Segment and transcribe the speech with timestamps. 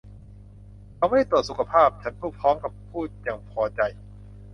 [0.95, 3.81] 'เขาไม่ได้ตรวจสุขภาพ' ฉันพูดพร้อมกับพูดอย่างพอใจ